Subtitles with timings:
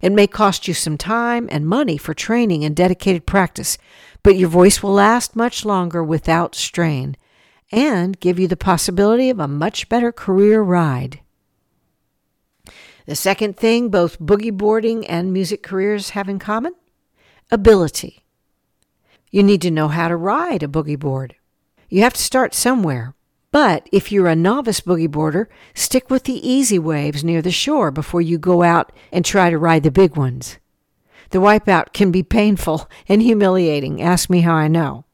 [0.00, 3.76] It may cost you some time and money for training and dedicated practice,
[4.22, 7.16] but your voice will last much longer without strain
[7.72, 11.18] and give you the possibility of a much better career ride.
[13.06, 16.74] The second thing both boogie boarding and music careers have in common
[17.50, 18.24] ability.
[19.30, 21.34] You need to know how to ride a boogie board.
[21.90, 23.14] You have to start somewhere.
[23.50, 27.90] But if you're a novice boogie boarder, stick with the easy waves near the shore
[27.90, 30.58] before you go out and try to ride the big ones.
[31.30, 34.00] The wipeout can be painful and humiliating.
[34.00, 35.04] Ask me how I know.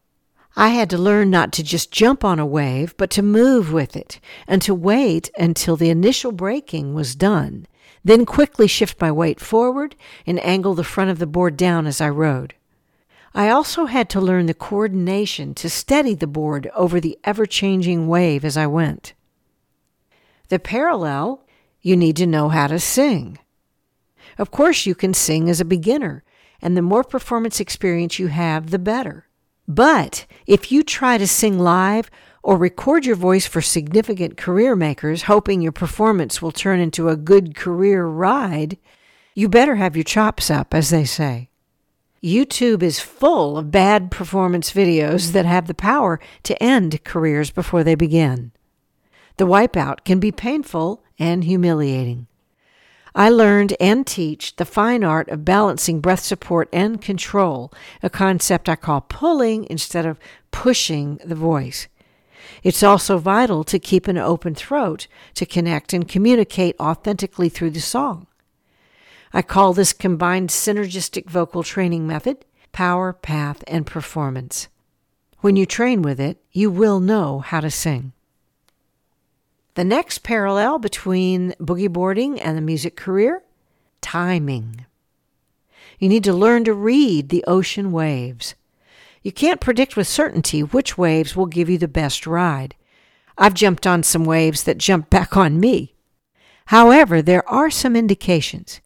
[0.56, 3.96] I had to learn not to just jump on a wave, but to move with
[3.96, 7.66] it and to wait until the initial breaking was done
[8.04, 9.94] then quickly shift my weight forward
[10.26, 12.54] and angle the front of the board down as I rode.
[13.34, 18.08] I also had to learn the coordination to steady the board over the ever changing
[18.08, 19.14] wave as I went.
[20.48, 21.44] The parallel,
[21.80, 23.38] you need to know how to sing.
[24.36, 26.24] Of course, you can sing as a beginner,
[26.60, 29.28] and the more performance experience you have, the better.
[29.68, 32.10] But if you try to sing live
[32.42, 37.16] or record your voice for significant career makers, hoping your performance will turn into a
[37.16, 38.78] good career ride,
[39.34, 41.48] you better have your chops up, as they say.
[42.22, 47.82] YouTube is full of bad performance videos that have the power to end careers before
[47.82, 48.52] they begin.
[49.38, 52.26] The wipeout can be painful and humiliating.
[53.14, 57.72] I learned and teach the fine art of balancing breath support and control,
[58.02, 60.18] a concept I call pulling instead of
[60.50, 61.88] pushing the voice.
[62.62, 67.80] It's also vital to keep an open throat to connect and communicate authentically through the
[67.80, 68.26] song.
[69.32, 74.68] I call this combined synergistic vocal training method power, path, and performance.
[75.38, 78.12] When you train with it, you will know how to sing.
[79.74, 83.42] The next parallel between boogie boarding and the music career
[84.00, 84.84] timing.
[85.98, 88.54] You need to learn to read the ocean waves.
[89.22, 92.74] You can't predict with certainty which waves will give you the best ride.
[93.36, 95.94] I've jumped on some waves that jumped back on me.
[96.66, 98.80] However, there are some indications.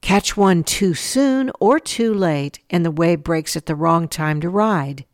[0.00, 4.40] Catch one too soon or too late, and the wave breaks at the wrong time
[4.40, 5.04] to ride.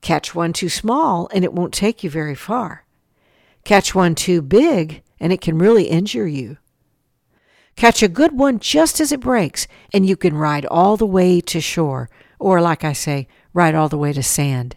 [0.00, 2.84] Catch one too small, and it won't take you very far.
[3.64, 6.58] Catch one too big, and it can really injure you.
[7.76, 11.40] Catch a good one just as it breaks, and you can ride all the way
[11.42, 12.10] to shore,
[12.40, 14.76] or, like I say, ride all the way to sand.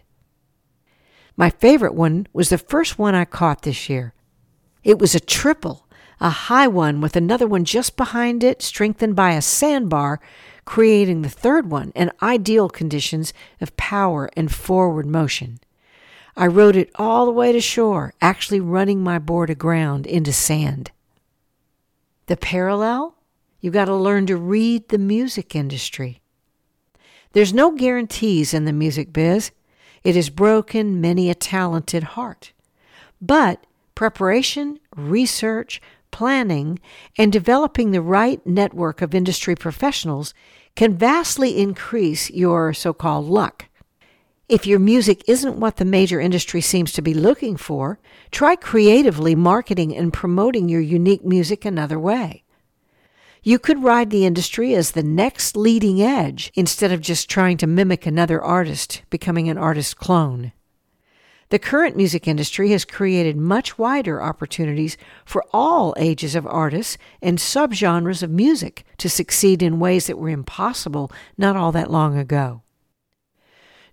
[1.36, 4.12] My favorite one was the first one I caught this year.
[4.82, 5.86] It was a triple,
[6.20, 10.18] a high one with another one just behind it, strengthened by a sandbar,
[10.64, 15.60] creating the third one in ideal conditions of power and forward motion.
[16.36, 20.90] I rode it all the way to shore, actually running my board aground into sand.
[22.26, 23.14] The parallel?
[23.60, 26.21] You got to learn to read the music industry.
[27.32, 29.50] There's no guarantees in the music biz.
[30.04, 32.52] It has broken many a talented heart.
[33.20, 33.64] But
[33.94, 35.80] preparation, research,
[36.10, 36.78] planning,
[37.16, 40.34] and developing the right network of industry professionals
[40.74, 43.66] can vastly increase your so called luck.
[44.48, 47.98] If your music isn't what the major industry seems to be looking for,
[48.30, 52.44] try creatively marketing and promoting your unique music another way.
[53.44, 57.66] You could ride the industry as the next leading edge instead of just trying to
[57.66, 60.52] mimic another artist, becoming an artist clone.
[61.48, 67.36] The current music industry has created much wider opportunities for all ages of artists and
[67.36, 72.61] subgenres of music to succeed in ways that were impossible not all that long ago.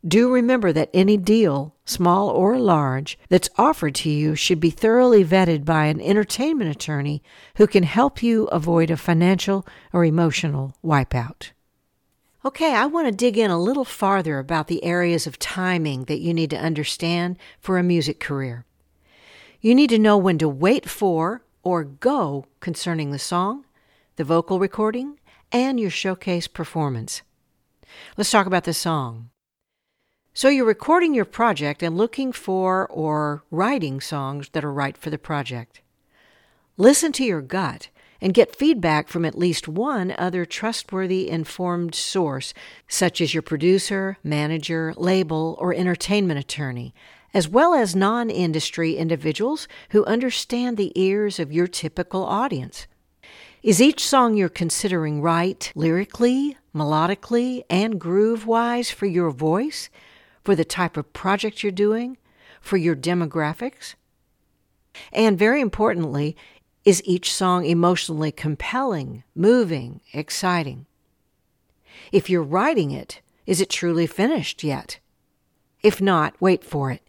[0.07, 5.25] Do remember that any deal, small or large, that's offered to you should be thoroughly
[5.25, 7.22] vetted by an entertainment attorney
[7.57, 11.51] who can help you avoid a financial or emotional wipeout.
[12.46, 16.22] Okay, I want to dig in a little farther about the areas of timing that
[16.22, 18.63] you need to understand for a music career.
[19.60, 23.66] You need to know when to wait for or go concerning the song,
[24.16, 25.19] the vocal recording,
[25.52, 27.22] and your showcase performance.
[28.16, 29.31] Let's talk about the song.
[30.39, 35.09] So you're recording your project and looking for or writing songs that are right for
[35.09, 35.81] the project.
[36.77, 37.89] Listen to your gut
[38.21, 42.53] and get feedback from at least one other trustworthy, informed source,
[42.88, 46.94] such as your producer, manager, label, or entertainment attorney,
[47.33, 52.88] as well as non industry individuals who understand the ears of your typical audience.
[53.62, 59.89] Is each song you're considering right lyrically, melodically, and groove wise for your voice?
[60.44, 62.18] For the type of project you're doing,
[62.62, 63.95] for your demographics.
[65.12, 66.36] And very importantly,
[66.86, 70.86] is each song emotionally compelling, moving, exciting?
[72.12, 75.00] If you're writing it, is it truly finished yet?
[75.81, 77.01] If not, wait for it.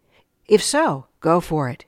[0.47, 1.85] If so, go for it.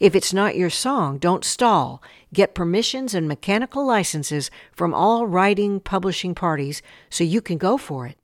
[0.00, 2.02] If it's not your song, don't stall.
[2.32, 8.06] Get permissions and mechanical licenses from all writing publishing parties so you can go for
[8.06, 8.18] it.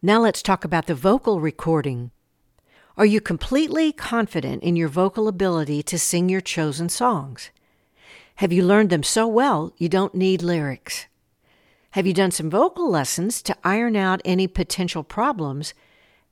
[0.00, 2.12] Now let's talk about the vocal recording.
[2.96, 7.50] Are you completely confident in your vocal ability to sing your chosen songs?
[8.36, 11.06] Have you learned them so well you don't need lyrics?
[11.92, 15.74] Have you done some vocal lessons to iron out any potential problems?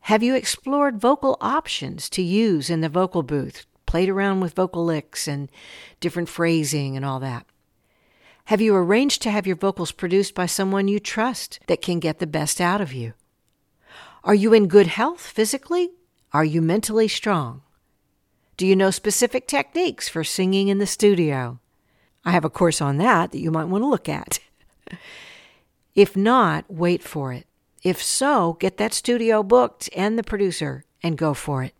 [0.03, 4.85] Have you explored vocal options to use in the vocal booth, played around with vocal
[4.85, 5.51] licks and
[5.99, 7.45] different phrasing and all that?
[8.45, 12.21] Have you arranged to have your vocals produced by someone you trust that can get
[12.21, 13.15] the best out of you?
[14.27, 15.93] Are you in good health physically?
[16.33, 17.63] Are you mentally strong?
[18.57, 21.61] Do you know specific techniques for singing in the studio?
[22.25, 24.41] I have a course on that that you might want to look at.
[25.95, 27.47] if not, wait for it.
[27.85, 31.75] If so, get that studio booked and the producer and go for it.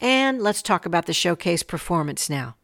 [0.00, 2.56] And let's talk about the showcase performance now.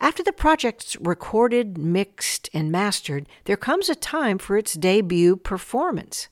[0.00, 6.28] After the project's recorded, mixed, and mastered, there comes a time for its debut performance.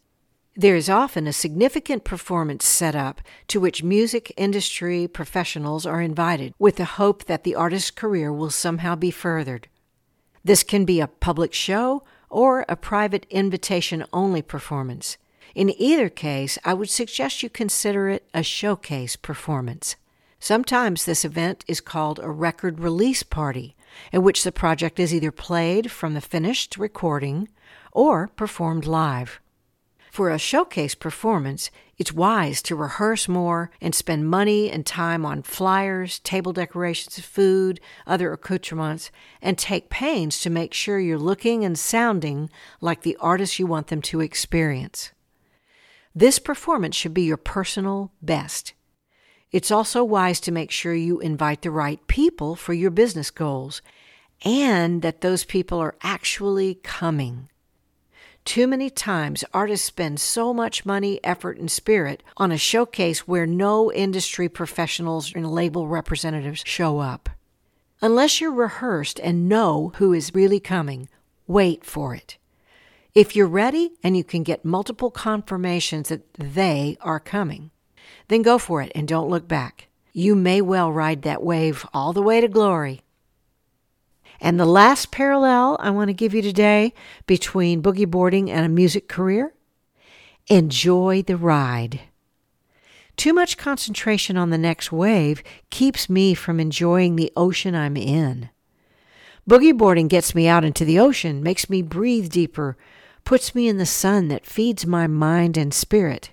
[0.61, 6.53] There is often a significant performance set up to which music industry professionals are invited
[6.59, 9.69] with the hope that the artist's career will somehow be furthered.
[10.45, 15.17] This can be a public show or a private invitation only performance.
[15.55, 19.97] In either case, I would suggest you consider it a showcase performance.
[20.41, 23.77] Sometimes this event is called a record release party,
[24.13, 27.49] in which the project is either played from the finished recording
[27.93, 29.41] or performed live.
[30.11, 35.43] For a showcase performance, it's wise to rehearse more and spend money and time on
[35.43, 37.79] flyers, table decorations, food,
[38.09, 43.59] other accoutrements, and take pains to make sure you're looking and sounding like the artist
[43.59, 45.13] you want them to experience.
[46.13, 48.73] This performance should be your personal best.
[49.53, 53.81] It's also wise to make sure you invite the right people for your business goals
[54.43, 57.50] and that those people are actually coming.
[58.45, 63.47] Too many times, artists spend so much money, effort, and spirit on a showcase where
[63.47, 67.29] no industry professionals and label representatives show up.
[68.03, 71.09] Unless you're rehearsed and know who is really coming,
[71.47, 72.39] wait for it.
[73.15, 77.71] If you're ready and you can get multiple confirmations that they are coming,
[78.29, 79.89] then go for it and don't look back.
[80.13, 83.03] You may well ride that wave all the way to glory.
[84.41, 86.95] And the last parallel I want to give you today
[87.27, 89.53] between boogie boarding and a music career
[90.49, 92.01] enjoy the ride.
[93.17, 98.49] Too much concentration on the next wave keeps me from enjoying the ocean I'm in.
[99.49, 102.77] Boogie boarding gets me out into the ocean, makes me breathe deeper,
[103.25, 106.31] puts me in the sun that feeds my mind and spirit.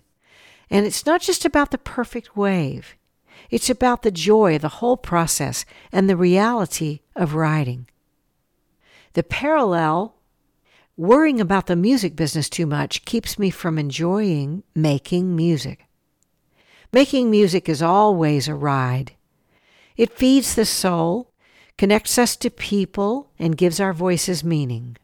[0.69, 2.95] And it's not just about the perfect wave.
[3.49, 7.87] It's about the joy of the whole process and the reality of riding.
[9.17, 10.13] The parallel,
[10.95, 15.87] worrying about the music business too much, keeps me from enjoying making music.
[16.93, 19.13] Making music is always a ride.
[19.95, 21.31] It feeds the soul,
[21.79, 24.97] connects us to people, and gives our voices meaning.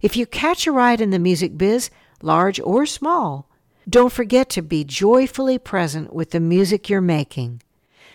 [0.00, 1.90] If you catch a ride in the music biz,
[2.22, 3.50] large or small,
[3.86, 7.60] don't forget to be joyfully present with the music you're making.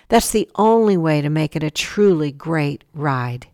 [0.08, 3.50] That's the only way to make it a truly great ride.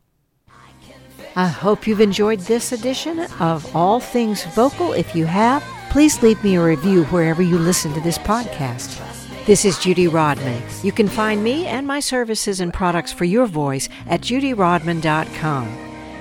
[1.35, 4.91] I hope you've enjoyed this edition of All Things Vocal.
[4.91, 8.97] If you have, please leave me a review wherever you listen to this podcast.
[9.45, 10.61] This is Judy Rodman.
[10.83, 15.77] You can find me and my services and products for your voice at judyrodman.com.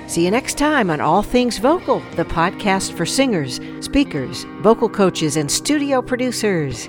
[0.07, 5.35] See you next time on All Things Vocal, the podcast for singers, speakers, vocal coaches,
[5.35, 6.87] and studio producers.